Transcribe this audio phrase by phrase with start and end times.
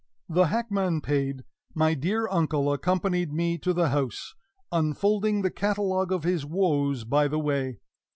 [0.27, 1.43] The hackman paid,
[1.75, 4.33] my dear uncle accompanied me to the house,
[4.71, 7.81] unfolding the catalogue of his woes by the way.